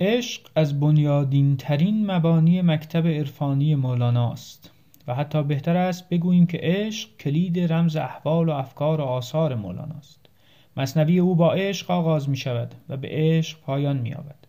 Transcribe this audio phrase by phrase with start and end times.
[0.00, 4.70] عشق از بنیادین ترین مبانی مکتب عرفانی مولاناست
[5.06, 10.26] و حتی بهتر است بگوییم که عشق کلید رمز احوال و افکار و آثار مولاناست
[10.76, 14.46] مصنوی او با عشق آغاز می شود و به عشق پایان می یابد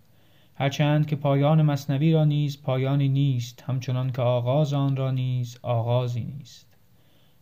[0.55, 6.23] هرچند که پایان مصنوی را نیز پایانی نیست همچنان که آغاز آن را نیز آغازی
[6.23, 6.67] نیست.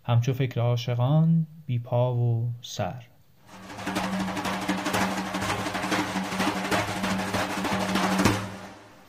[0.04, 3.04] همچو فکر عاشقان بی پا و سر.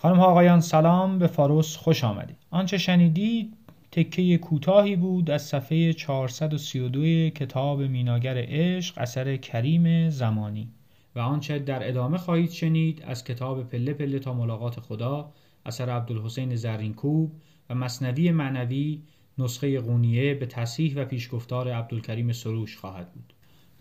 [0.03, 2.37] خانم ها آقایان سلام به فاروس خوش آمدید.
[2.51, 3.55] آنچه شنیدید
[3.91, 10.69] تکه کوتاهی بود از صفحه 432 کتاب میناگر عشق اثر کریم زمانی.
[11.15, 15.33] و آنچه در ادامه خواهید شنید از کتاب پله پله تا ملاقات خدا
[15.67, 17.33] اثر عبدالحسین زرینکوب
[17.71, 19.03] و مصنوی معنوی
[19.39, 23.33] نسخه قونیه به تصحیح و پیشگفتار عبدالکریم سروش خواهد بود.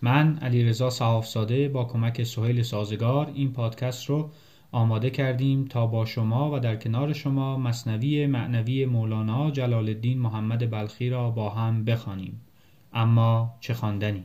[0.02, 4.30] من علی رضا صحافزاده با کمک سهیل سازگار این پادکست رو
[4.76, 10.72] آماده کردیم تا با شما و در کنار شما مصنوی معنوی مولانا جلال الدین محمد
[10.72, 12.42] بلخی را با هم بخوانیم.
[12.94, 14.23] اما چه خواندنی؟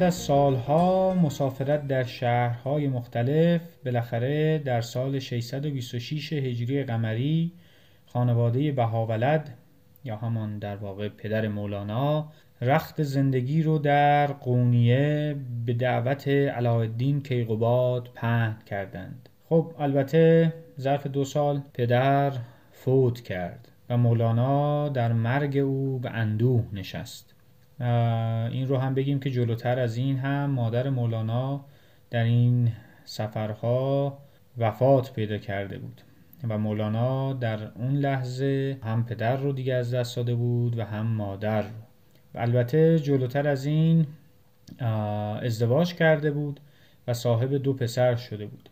[0.00, 7.52] بعد از سالها مسافرت در شهرهای مختلف بالاخره در سال 626 هجری قمری
[8.06, 9.54] خانواده بهاولد
[10.04, 12.28] یا همان در واقع پدر مولانا
[12.60, 19.28] رخت زندگی رو در قونیه به دعوت علاءالدین کیقوباد پهن کردند.
[19.48, 22.32] خب البته ظرف دو سال پدر
[22.72, 27.39] فوت کرد و مولانا در مرگ او به اندوه نشست.
[28.50, 31.64] این رو هم بگیم که جلوتر از این هم مادر مولانا
[32.10, 32.72] در این
[33.04, 34.18] سفرها
[34.58, 36.02] وفات پیدا کرده بود
[36.48, 41.06] و مولانا در اون لحظه هم پدر رو دیگه از دست داده بود و هم
[41.06, 41.68] مادر رو.
[42.34, 44.06] و البته جلوتر از این
[45.42, 46.60] ازدواج کرده بود
[47.08, 48.68] و صاحب دو پسر شده بود.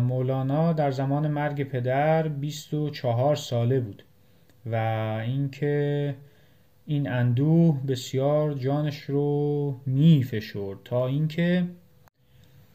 [0.00, 4.04] مولانا در زمان مرگ پدر 24 ساله بود
[4.66, 4.76] و
[5.26, 6.14] اینکه
[6.86, 11.64] این اندوه بسیار جانش رو می فشرد تا اینکه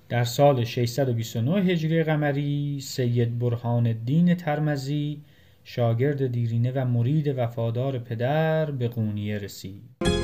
[0.09, 5.21] در سال 629 هجری قمری سید برهان الدین ترمزی
[5.63, 10.16] شاگرد دیرینه و مرید وفادار پدر به قونیه رسید.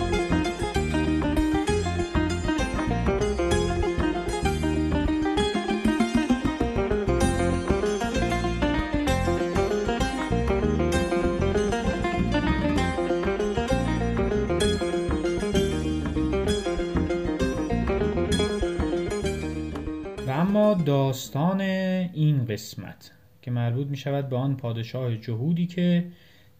[20.55, 26.05] اما داستان این قسمت که مربوط می شود به آن پادشاه جهودی که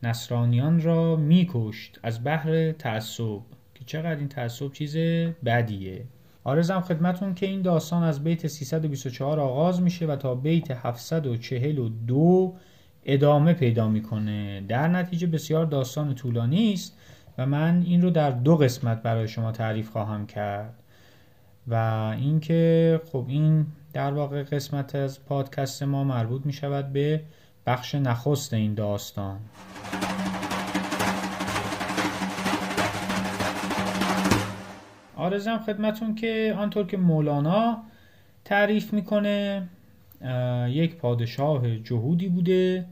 [0.03, 3.39] نصرانیان را می کشت از بحر تعصب.
[3.73, 4.97] که چقدر این تعصب چیز
[5.45, 6.05] بدیه.
[6.43, 12.55] آرزم خدمتون که این داستان از بیت 324 آغاز میشه و تا بیت 742
[13.05, 14.61] ادامه پیدا می‌کنه.
[14.67, 16.97] در نتیجه بسیار داستان طولانی است
[17.37, 20.83] و من این رو در دو قسمت برای شما تعریف خواهم کرد.
[21.67, 21.75] و
[22.19, 27.21] اینکه خب این در واقع قسمت از پادکست ما مربوط می شود به
[27.65, 29.39] بخش نخست این داستان.
[35.15, 37.83] آرزم خدمتون که آنطور که مولانا
[38.45, 39.67] تعریف می‌کنه
[40.67, 42.85] یک پادشاه جهودی بوده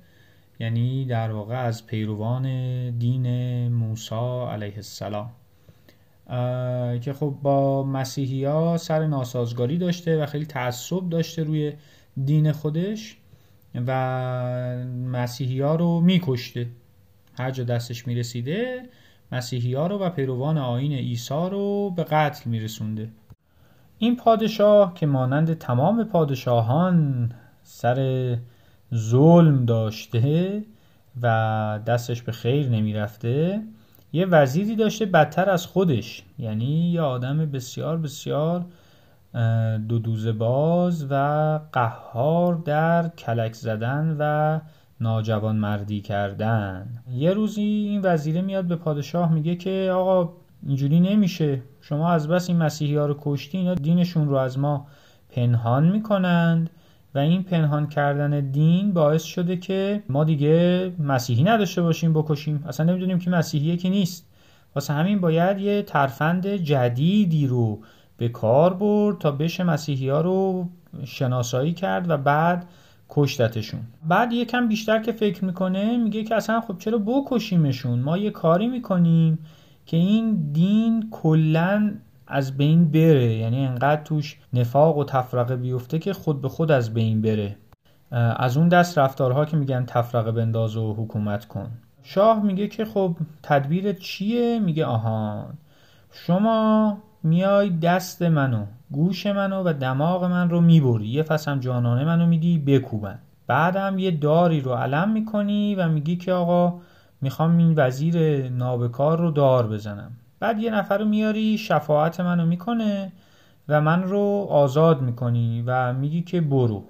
[0.59, 2.43] یعنی در واقع از پیروان
[2.97, 3.27] دین
[3.67, 4.15] موسی
[4.51, 5.29] علیه السلام.
[7.01, 11.73] که خب با مسیحی ها سر ناسازگاری داشته و خیلی تعصب داشته روی
[12.25, 13.17] دین خودش
[13.87, 13.91] و
[15.11, 16.67] مسیحی ها رو میکشته.
[17.37, 18.89] هر جا دستش می‌رسیده
[19.31, 23.09] مسیحی ها رو و پیروان آین عیسی رو به قتل میرسونده.
[23.97, 27.31] این پادشاه که مانند تمام پادشاهان
[27.63, 28.37] سر
[28.95, 30.63] ظلم داشته
[31.21, 33.61] و دستش به خیر نمی‌رفته
[34.13, 36.23] یه وزیری داشته بدتر از خودش.
[36.39, 38.65] یعنی یه آدم بسیار بسیار
[39.89, 44.59] دو دوزه باز و قهار در کلک زدن و
[44.99, 46.87] ناجوان مردی کردن.
[47.13, 50.33] یه روزی این وزیره میاد به پادشاه میگه که آقا
[50.67, 51.61] اینجوری نمیشه.
[51.81, 54.87] شما از بس این مسیحی ها رو کشتی اینا دینشون رو از ما
[55.29, 56.69] پنهان می‌کنند.
[57.15, 62.63] و این پنهان کردن دین باعث شده که ما دیگه مسیحی نداشته باشیم بکشیم.
[62.67, 64.27] اصلا نمی‌دونیم که مسیحیه که نیست.
[64.75, 67.79] واسه همین باید یه ترفند جدیدی رو
[68.17, 70.69] به کار برد تا بشه مسیحی ها رو
[71.05, 72.65] شناسایی کرد و بعد
[73.09, 73.79] کشتتشون.
[74.07, 78.67] بعد یکم بیشتر که فکر می‌کنه میگه که اصلا خب چرا بکشیمشون؟ ما یه کاری
[78.67, 79.39] می‌کنیم
[79.85, 81.93] که این دین کلا
[82.31, 83.33] از بین بره.
[83.33, 87.57] یعنی انقدر توش نفاق و تفرقه بیفته که خود به خود از بین بره.
[88.35, 91.71] از اون دست رفتارها که میگن تفرقه بنداز و حکومت کن.
[92.03, 95.53] شاه میگه که خب تدبیرت چیه؟ میگه آهان
[96.11, 101.07] شما میای دست منو گوش منو و دماغ من رو می‌بری.
[101.07, 103.19] یه فصم جانانه منو میدی بکوبن.
[103.47, 106.73] بعدم یه داری رو علم می‌کنی و میگی که آقا
[107.21, 110.11] می‌خوام این وزیر نابکار رو دار بزنم.
[110.41, 113.11] بعد یه نفر رو میاری شفاعت منو می‌کنه
[113.67, 116.83] و من رو آزاد می‌کنی و میگی که برو.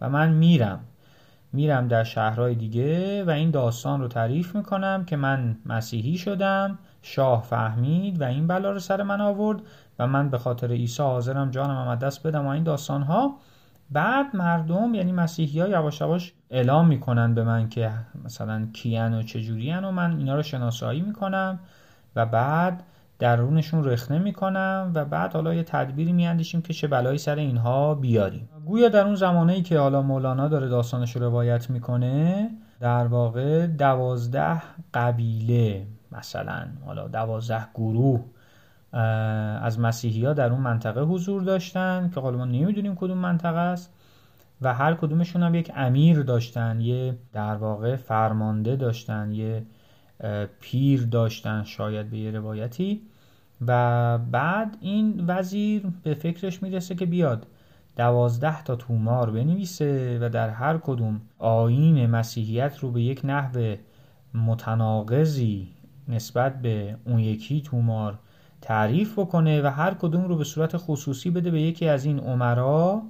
[0.00, 0.80] و من میرم.
[1.52, 7.42] میرم در شهرهای دیگه و این داستان رو تعریف می‌کنم که من مسیحی شدم شاه
[7.42, 9.60] فهمید و این بلا رو سر من آورد
[9.98, 13.36] و من به خاطر عیسی حاضرم جانم هم دست بدم و این داستان ها
[13.90, 17.90] بعد مردم یعنی مسیحی ها یواش یواش اعلام می‌کنن به من که
[18.24, 21.58] مثلا کیان و چجورین و من اینا رو شناسایی می‌کنم.
[22.16, 22.82] و بعد
[23.22, 28.48] درونشون رخنه می‌کنم و بعد حالا یه تدبیری میاندیشیم که چه بلایی سر اینها بیاریم.
[28.66, 33.66] گویا در اون زمانه ای که حالا مولانا داره داستانش رو روایت می‌کنه در واقع
[33.66, 34.62] دوازده
[34.94, 38.24] قبیله مثلا حالا دوازده گروه
[39.62, 43.92] از مسیحی ها در اون منطقه حضور داشتن که حالا ما نمی‌دونیم کدوم منطقه است
[44.62, 49.62] و هر کدومشون هم یک امیر داشتن یه در واقع فرمانده داشتن یه
[50.60, 53.02] پیر داشتن شاید به یه روایتی.
[53.66, 57.46] و بعد این وزیر به فکرش می‌رسه که بیاد.
[57.96, 63.74] دوازده تا تومار بنویسه و در هر کدوم آین مسیحیت رو به یک نحو
[64.34, 65.68] متناقضی
[66.08, 68.18] نسبت به اون یکی تومار
[68.60, 73.02] تعریف بکنه و هر کدوم رو به صورت خصوصی بده به یکی از این عمرا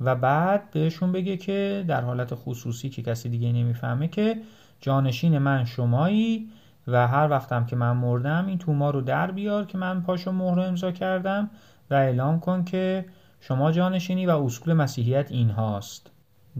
[0.00, 4.36] و بعد بهشون بگه که در حالت خصوصی که کسی دیگه نمی‌فهمه که
[4.80, 6.48] جانشین من شمایی
[6.88, 10.60] و هر وقتم که من مردم این توما رو در بیار که من پاشو مهر
[10.60, 11.50] امضا کردم
[11.90, 13.04] و اعلام کن که
[13.40, 16.10] شما جانشینی و اصول مسیحیت این هاست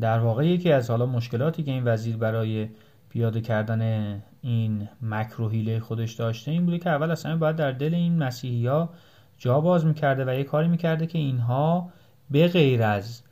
[0.00, 2.68] در واقع یکی از حالا مشکلاتی که این وزیر برای
[3.08, 3.82] پیاده کردن
[4.42, 8.90] این مکروهیله خودش داشته این بوده که اول اصلا باید در دل این مسیحی ها
[9.38, 11.90] جا باز می‌کرده و یه کاری می‌کرده که اینها
[12.30, 13.22] به غیر از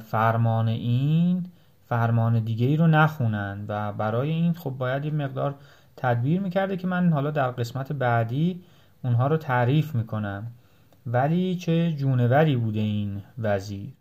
[0.00, 1.46] فرمان این
[1.86, 5.54] فرمان دیگه ای رو نخونن و برای این خب باید یه مقدار
[6.02, 8.60] تدبیر می‌کرده که من حالا در قسمت بعدی
[9.04, 10.46] اونها رو تعریف می‌کنم.
[11.06, 13.92] ولی چه جونوری بوده این وزیر؟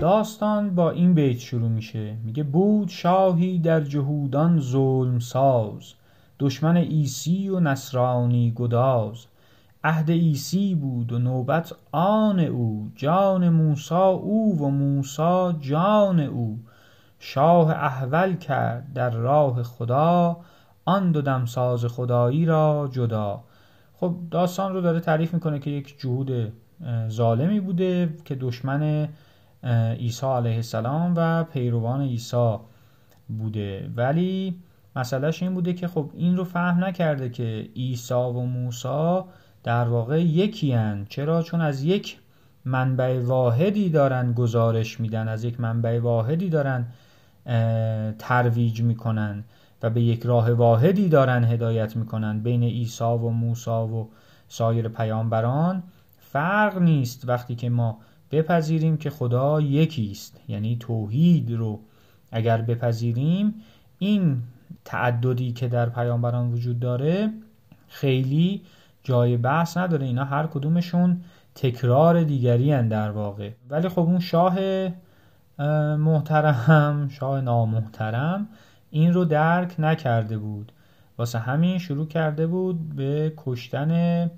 [0.00, 2.16] داستان با این بیت شروع میشه.
[2.24, 5.94] میگه بود شاهی در جهودان ظلم ساز
[6.38, 9.26] دشمن عیسی و نصرانی گداز.
[9.84, 16.58] عهد عیسی بود و نوبت آن او جان موسی او و موسی جان او.
[17.18, 20.36] شاه احول کرد در راه خدا
[20.84, 23.44] آن دو دمساز خدایی را جدا.
[23.94, 26.52] خب داستان رو داره تعریف می‌کنه که یک جهود
[27.08, 29.08] ظالمی بوده که دشمن
[29.98, 32.56] عیسی علیه السلام و پیروان عیسی
[33.28, 33.90] بوده.
[33.96, 34.54] ولی
[34.96, 39.20] مسئلهش این بوده که خب این رو فهم نکرده که عیسی و موسی
[39.62, 41.06] در واقع یکی هن.
[41.08, 42.18] چرا؟ چون از یک
[42.64, 46.86] منبع واحدی دارن گزارش میدن از یک منبع واحدی دارن
[48.18, 49.44] ترویج می‌کنن
[49.82, 54.06] و به یک راه واحدی دارن هدایت می‌کنن بین عیسی و موسی و
[54.48, 55.82] سایر پیامبران
[56.18, 57.98] فرق نیست وقتی که ما
[58.30, 61.80] بپذیریم که خدا یکی است یعنی توحید رو
[62.32, 63.54] اگر بپذیریم
[63.98, 64.42] این
[64.84, 67.30] تعددی که در پیامبران وجود داره
[67.88, 68.62] خیلی
[69.02, 70.06] جای بحث نداره.
[70.06, 71.20] اینا هر کدومشون
[71.54, 73.50] تکرار دیگری هن در واقع.
[73.70, 74.58] ولی خب اون شاه
[75.96, 78.48] محترم شاه نامحترم
[78.90, 80.72] این رو درک نکرده بود.
[81.18, 84.30] واسه همین شروع کرده بود به کشتن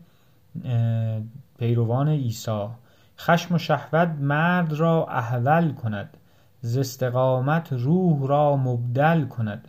[1.58, 2.66] پیروان عیسی.
[3.18, 6.16] خشم و شهوت مرد را احول کند.
[6.60, 9.68] ز استقامت روح را مبدل کند.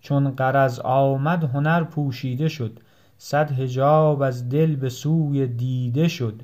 [0.00, 2.80] چون قرض آمد هنر پوشیده شد.
[3.18, 6.40] صد حجاب از دل به سوی دیده شد.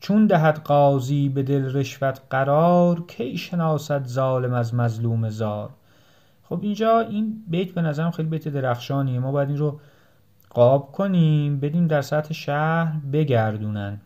[0.00, 5.70] چون دهد قاضی به دل رشوت قرار کی شناسد ظالم از مظلوم زار؟
[6.48, 9.20] خب اینجا این بیت به نظرم خیلی بیت درخشانیه.
[9.20, 9.80] ما باید این رو
[10.50, 14.00] قاب کنیم بدیم در سطح شهر بگردونن.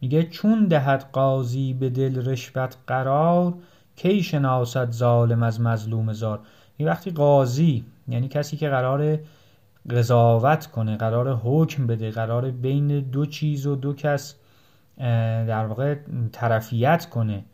[0.00, 3.54] میگه چون دهد قاضی به دل رشوت قرار
[3.96, 6.40] کی شناسد ظالم از مظلوم زار؟
[6.76, 9.18] این وقتی قاضی یعنی کسی که قرار
[9.90, 14.34] قضاوت کنه قرار حکم بده قرار بین دو چیز و دو کس
[15.48, 15.96] در واقع
[16.32, 17.44] طرفیت کنه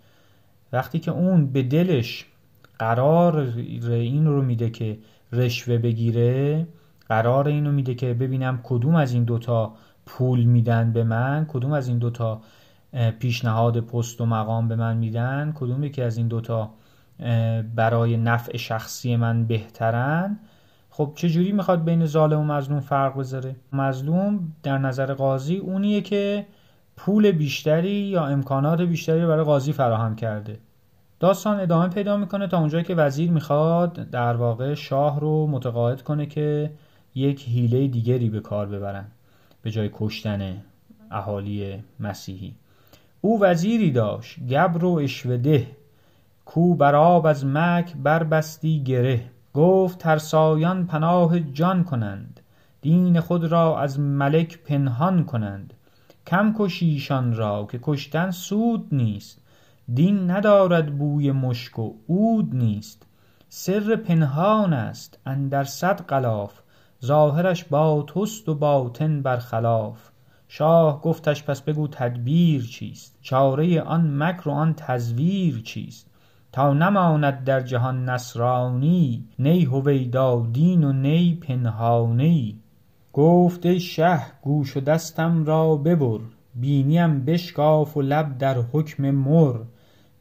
[0.72, 2.26] وقتی که اون به دلش
[2.78, 3.38] قرار
[3.90, 4.98] این رو میده که
[5.32, 6.66] رشوه بگیره
[7.08, 9.74] قرار اینو میده که ببینم کدوم از این دوتا
[10.06, 12.40] پول میدن به من کدوم از این دوتا
[13.18, 16.70] پیشنهاد پست و مقام به من میدن کدوم یکی از این دوتا
[17.74, 20.38] برای نفع شخصی من بهترن.
[20.90, 26.46] خب چجوری می‌خواد بین ظالم و مظلوم فرق بذاره؟ مظلوم در نظر قاضی اونیه که
[26.96, 30.58] پول بیشتری یا امکانات بیشتری برای قاضی فراهم کرده.
[31.20, 36.26] داستان ادامه پیدا می‌کنه تا اونجایی که وزیر می‌خواد در واقع شاه رو متقاعد کنه
[36.26, 36.70] که
[37.14, 39.04] یک حیله دیگری به کار ببرن
[39.62, 40.62] به جای کشتن
[41.10, 42.54] اهالی مسیحی.
[43.20, 45.66] او وزیری داشت گبر و اشوده.
[46.44, 49.30] کو براب از مک بربستی گره.
[49.54, 52.40] گفت ترسایان پناه جان کنند.
[52.80, 55.74] دین خود را از ملک پنهان کنند.
[56.26, 59.38] کم کشیشان را که کشتن سود نیست.
[59.94, 63.06] دین ندارد بوی مشک و عود نیست.
[63.48, 66.52] سر پنهان است اندر صد غلاف.
[67.04, 70.10] ظاهرش با توست و باطن برخلاف.
[70.48, 76.11] شاه گفتش پس بگو تدبیر چیست؟ چاره آن مکر و آن تزویر چیست؟
[76.52, 82.60] تا نماند در جهان نصرانی نی هویدا دین و نی پنهانی.
[83.12, 86.20] گفت ای شه گوش و دستم را ببر
[86.54, 89.56] بینیم بشکاف و لب در حکم مر.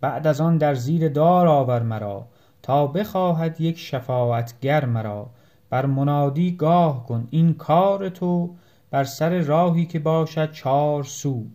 [0.01, 2.27] بعد از آن در زیر دار آور مرا
[2.61, 5.29] تا بخواهد یک شفاعتگر مرا.
[5.69, 8.55] بر منادی گاه کن این کار تو
[8.91, 11.45] بر سر راهی که باشد چار سو.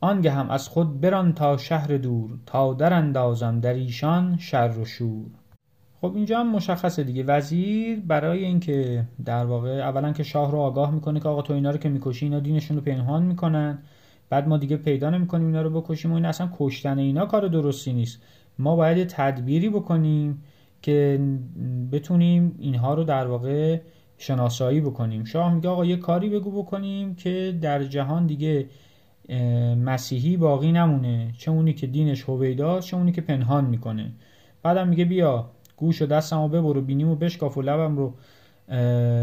[0.00, 4.84] آنگه هم از خود بران تا شهر دور تا در اندازم در ایشان شر و
[4.84, 5.26] شور.
[6.00, 7.22] خب اینجا هم مشخصه دیگه.
[7.22, 11.70] وزیر برای اینکه در واقع اولا که شاه رو آگاه می‌کنه که آقا تو اینا
[11.70, 13.78] رو که می‌کشی اینا دینشون رو پنهان می‌کنن.
[14.30, 17.92] بعد ما دیگه پیدا نمی‌کنیم اینا رو بکشیم و این اصلا کشتن اینا کار درستی
[17.92, 18.22] نیست.
[18.58, 20.42] ما باید یه تدبیری بکنیم
[20.82, 21.20] که
[21.92, 23.80] بتونیم اینها رو در واقع
[24.18, 25.24] شناسایی بکنیم.
[25.24, 28.66] شاه میگه آقا یه کاری بگو بکنیم که در جهان دیگه
[29.84, 31.32] مسیحی باقی نمونه.
[31.38, 34.12] چه اونی که دینش هویداست چه اونی که پنهان می‌کنه.
[34.62, 38.14] بعدم میگه بیا گوش و دستم رو ببر و بینیم و بشکاف و لبم رو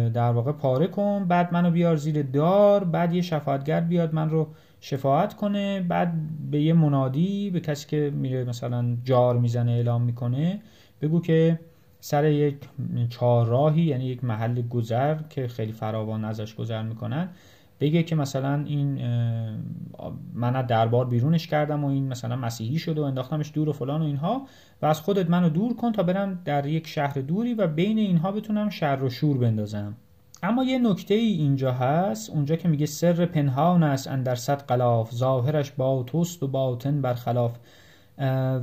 [0.09, 1.25] در واقع پاره کن.
[1.27, 2.83] بعد منو بیار زیر دار.
[2.83, 4.47] بعد یه شفاعتگر بیاد من رو
[4.81, 5.81] شفاعت کنه.
[5.81, 6.13] بعد
[6.51, 10.61] به یه منادی به کسی که میره مثلا جار می‌زنه اعلام می‌کنه
[11.01, 11.59] بگو که
[11.99, 12.55] سر یک
[13.09, 17.29] چهارراهی یعنی یک محل گذر که خیلی فراوان ازش گذر می‌کنن
[17.79, 18.97] بگه که مثلا این
[20.33, 24.01] من از دربار بیرونش کردم و این مثلا مسیحی شده و انداختمش دور و فلان
[24.01, 24.47] و اینها
[24.81, 28.31] و از خودت منو دور کن تا برم در یک شهر دوری و بین اینها
[28.31, 29.95] بتونم شر و شور بندازم.
[30.43, 35.11] اما یه نکته ای اینجا هست اونجا که میگه سر پنهان است اندر صد قلاف
[35.11, 37.57] ظاهرش با توست و باطن برخلاف.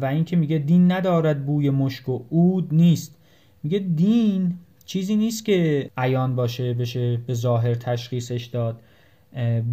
[0.00, 3.16] و اینکه میگه دین ندارد بوی مشک و عود نیست.
[3.62, 8.80] میگه دین چیزی نیست که عیان باشه بشه به ظاهر تشخیصش داد.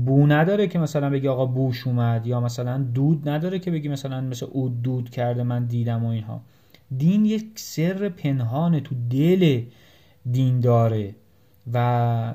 [0.05, 4.21] بو نداره که مثلا بگی آقا بوش اومد یا مثلا دود نداره که بگی مثلا
[4.21, 6.41] مثل اود دود کرده من دیدم و اینها.
[6.97, 9.61] دین یک سر پنهان تو دل
[10.31, 11.15] دین داره
[11.73, 12.33] و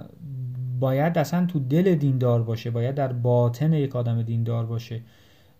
[0.80, 5.00] باید اصلا تو دل دیندار باشه باید در باطن یک آدم دیندار باشه.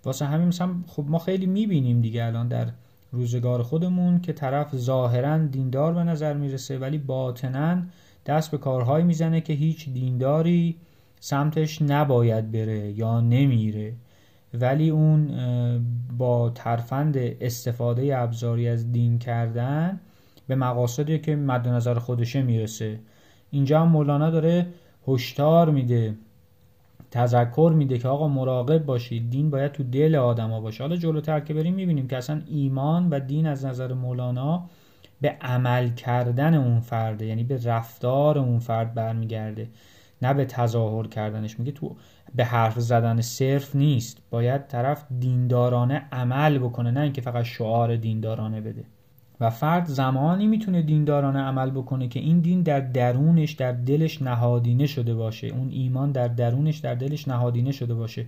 [0.05, 2.67] واسه همین مثلا خب ما خیلی می‌بینیم دیگه الان در
[3.13, 7.83] روزگار خودمون که طرف ظاهرا دیندار به نظر می‌رسه ولی باطنا
[8.27, 10.77] دست به کارهایی می‌زنه که هیچ دینداری
[11.21, 13.93] سمتش نباید بره یا نمیره.
[14.55, 15.31] ولی اون
[16.19, 20.01] با ترفند استفاده ابزاری از دین کردن
[20.49, 22.99] به مقاصدی که مد نظر خودشه می‌رسه.
[23.51, 24.67] اینجا هم مولانا داره
[25.09, 26.15] هشدار میده
[27.11, 30.85] تذکر میده که آقا مراقب باشید دین باید تو دل آدما باشه.
[30.85, 34.65] حالا جلوتر که بریم می‌بینیم که اصلا ایمان و دین از نظر مولانا
[35.21, 39.69] به عمل کردن اون فرده یعنی به رفتار اون فرد برمیگرده.
[40.23, 41.97] نه به تظاهر کردنش میگه تو
[42.35, 44.19] به حرف زدن صرف نیست.
[44.31, 48.85] باید طرف دیندارانه عمل بکنه نه اینکه فقط شعار دیندارانه بده.
[49.41, 54.87] و فرد زمانی می‌تونه دیندارانه عمل بکنه که این دین در درونش در دلش نهادینه
[54.87, 55.47] شده باشه.
[55.47, 58.27] اون ایمان در درونش در دلش نهادینه شده باشه.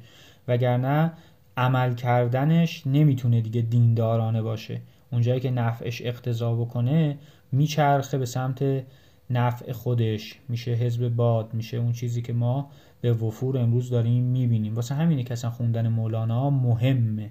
[0.48, 1.12] وگرنه
[1.56, 4.80] عمل کردنش نمی‌تونه دیگه دیندارانه باشه.
[5.12, 7.18] اونجایی که نفعش اقتضا بکنه
[7.52, 8.84] میچرخه به سمت
[9.30, 10.38] نفع خودش.
[10.48, 12.70] میشه حزب باد میشه اون چیزی که ما
[13.00, 14.74] به وفور امروز داریم می‌بینیم.
[14.74, 17.30] واسه همینه که اصلا خوندن مولانا مهمه.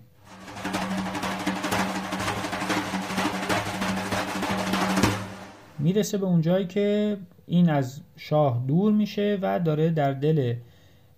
[5.79, 10.55] می‌رسه به اونجایی که این از شاه دور میشه و داره در دل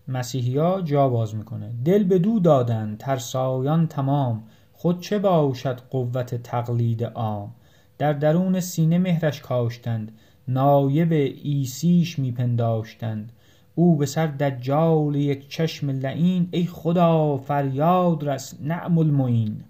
[0.08, 1.74] مسیحیا جا باز می‌کنه.
[1.86, 4.44] دل به دو دادن ترسایان تمام.
[4.74, 7.52] خود چه باشد قوت تقلید عام؟
[7.98, 10.12] در درون سینه مهرش کاشتند.
[10.50, 11.12] نایب
[11.44, 13.32] ایسیش میپنداشتند.
[13.76, 19.64] او به سر دجال یک چشم لعین ای خدا فریاد رس نعم المعین.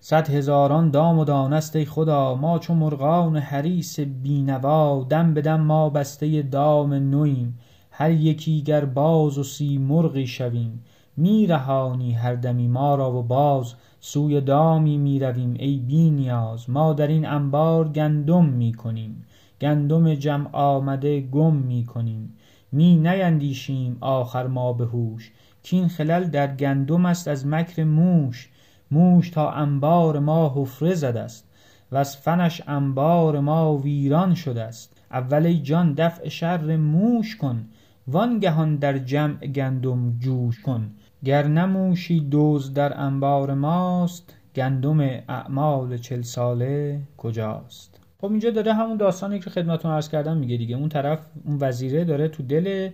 [0.00, 5.60] صد هزاران دام و دانست ای خدا ما چو مرغان حریس بینوا دم به دم
[5.60, 7.58] ما بسته دام نویم.
[7.90, 10.84] هر یکی گر باز و سی مرغی شویم.
[11.16, 15.54] می رهانی هر دمی ما را و باز سوی دامی می رویم.
[15.58, 19.24] ای بی نیاز ما در این انبار گندم می کنیم.
[19.60, 22.36] گندم جمع آمده گم می کنیم.
[22.72, 25.32] می نیندیشیم آخر ما به هوش.
[25.62, 28.48] کین خلل در گندم است از مکر موش.
[28.90, 31.48] موش تا انبار ما حفره زده است.
[31.92, 35.00] و از فنش انبار ما ویران شده است.
[35.10, 37.66] اول جان دفع شر موش کن.
[38.08, 40.90] وانگهان در جمع گندم جوش کن.
[41.24, 47.89] گر نموشی دوز در انبار ماست گندم اعمال چل ساله کجاست؟
[48.20, 50.76] خب اینجا داره همون داستانی که خدمتون عرض کردم میگه دیگه.
[50.76, 52.90] اون طرف اون وزیره داره تو دل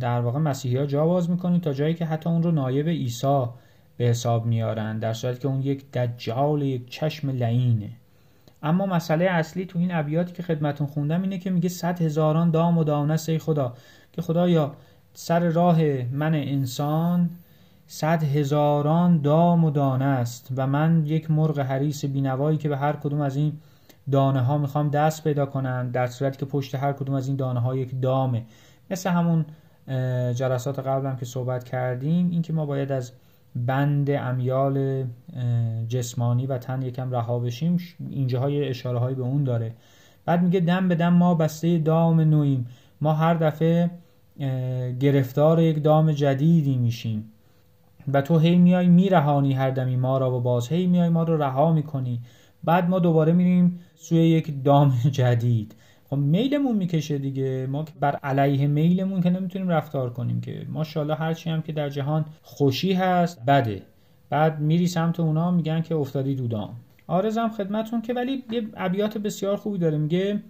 [0.00, 3.44] در واقع مسیحی ها جا می‌کنه تا جایی که حتی اون رو نایب عیسی
[3.96, 7.90] به حساب میارن در صورتی که اون یک دجال یک چشم لعینه.
[8.62, 12.78] اما مسئله اصلی تو این ابیاتی که خدمتون خوندم اینه که میگه صد هزاران دام
[12.78, 13.74] و دانست ای خدا.
[14.12, 14.74] که خدایا
[15.14, 15.82] سر راه
[16.12, 17.30] من انسان
[17.86, 22.92] صد هزاران دام و دانه است و من یک مرغ حریس بینوایی که به هر
[22.92, 23.52] کدوم از این
[24.10, 27.60] دانه ها می‌خوام دست پیدا کنم در صورتی که پشت هر کدوم از این دانه
[27.60, 28.44] ها یک دامه.
[28.90, 29.44] مثل همون
[30.34, 33.12] جلسات قبلم که صحبت کردیم اینکه ما باید از
[33.56, 35.04] بند امیال
[35.88, 37.76] جسمانی و تن یکم رها بشیم
[38.10, 39.74] اینجاهای اشاره هایی به اون داره.
[40.24, 42.66] بعد میگه دم به دم ما بسته دام نویم
[43.00, 43.90] ما هر دفعه
[45.00, 47.32] گرفتار یک دام جدیدی میشیم.
[48.12, 50.68] و تو هی میای میرهانی هر دمی ما را و باز.
[50.68, 52.20] هی میای ما رو رها می‌کنی.
[52.64, 55.74] بعد ما دوباره میریم سوی یک دام جدید.
[56.04, 57.66] خب میلمون می‌کشه دیگه.
[57.66, 60.66] ما بر علیه میلمون که نمی‌تونیم رفتار کنیم که.
[60.68, 63.82] ماشاءالله هرچی هم که در جهان خوشی هست بده.
[64.30, 69.56] بعد میری سمت اونا میگن که افتادی دودام آرزم خدمتون که ولی یه ابیات بسیار
[69.56, 69.98] خوبی داره.
[69.98, 70.42] میگه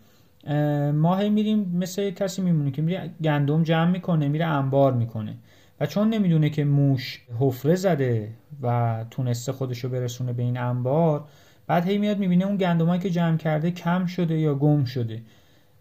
[0.94, 5.34] ما هی میریم مثل کسی میمونه که میره گندم جمع می‌کنه میره انبار می‌کنه.
[5.80, 8.28] و چون نمی‌دونه که موش حفره زده
[8.62, 11.24] و تونسته خودشو برسونه به این انبار
[11.72, 15.22] بعد هی میاد می‌بینه اون گندمایی که جمع کرده کم شده یا گم شده.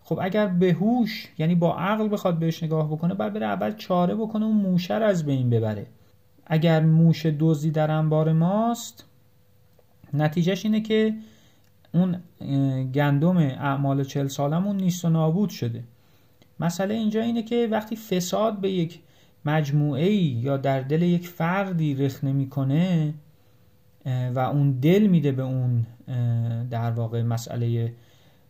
[0.01, 4.15] خب اگر به هوش یعنی با عقل بخواد بهش نگاه بکنه بعد بره اول چاره
[4.15, 5.85] بکنه اون موشه رو از بین ببره.
[6.45, 9.05] اگر موش دزدی در انبار ماست
[10.13, 11.13] نتیجهش اینه که
[11.93, 12.17] اون
[12.91, 15.83] گندم اعمال چل سالمون نیست و نابود شده.
[16.59, 18.99] مسئله اینجا اینه که وقتی فساد به یک
[19.45, 23.13] مجموعه یا در دل یک فردی رخ نمی‌کنه
[24.05, 25.85] و اون دل میده به اون
[26.69, 27.93] در واقع مسئله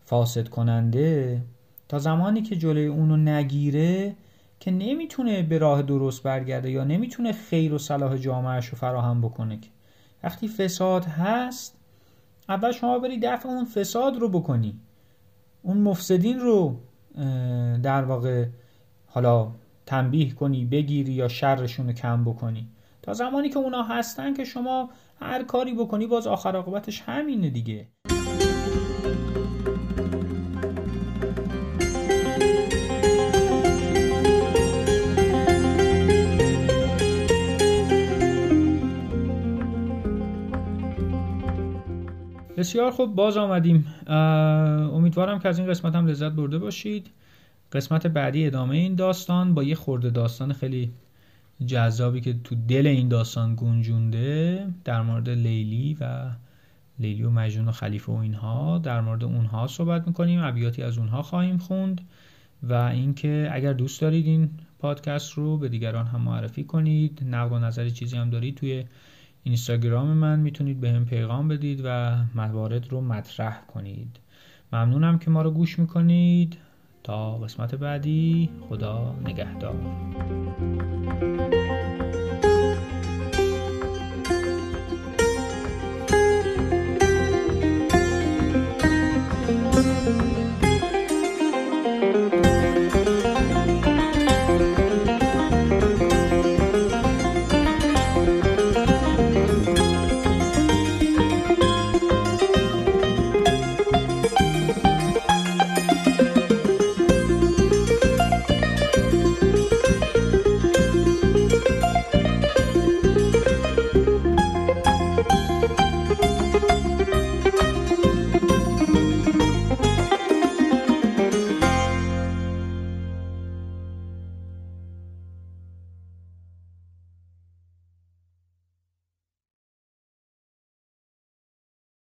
[0.05, 1.41] فاسد کننده.
[1.89, 4.15] تا زمانی که جلوی اونو نگیره
[4.59, 9.59] که نمی‌تونه به راه درست برگرده یا نمی‌تونه خیر و صلاح جامعهش رو فراهم بکنه
[10.23, 11.75] وقتی فساد هست
[12.49, 14.79] اول شما بری دفع اون فساد رو بکنی.
[15.61, 16.79] اون مفسدین رو
[17.83, 18.45] در واقع
[19.07, 19.51] حالا
[19.85, 22.67] تنبیه کنی بگیری یا شرشون رو کم بکنی.
[23.01, 24.89] تا زمانی که اونا هستن که شما
[25.21, 27.87] هر کاری بکنی باز آخر عاقبتش همینه دیگه.
[42.57, 43.87] بسیار خوب باز آمدیم.
[44.93, 47.09] امیدوارم که از این قسمت هم لذت برده باشید.
[47.71, 50.91] قسمت بعدی ادامه این داستان با یه خورده داستان خیلی
[51.65, 54.67] جذابی که تو دل این داستان گنجونده.
[54.83, 56.29] در مورد لیلی و
[56.99, 61.21] لیلی و مجنون و خلیفه و اینها در مورد اونها صحبت می‌کنیم ابیاتی از اونها
[61.21, 62.01] خواهیم خوند
[62.63, 67.59] و اینکه اگر دوست دارید این پادکست رو به دیگران هم معرفی کنید نقد و
[67.59, 68.85] نظر چیزی هم دارید توی
[69.43, 74.19] اینستاگرام من می‌تونید به هم پیغام بدید و موارد رو مطرح کنید.
[74.73, 76.57] ممنونم که ما رو گوش می‌کنید.
[77.03, 79.75] تا قسمت بعدی خدا نگهدار.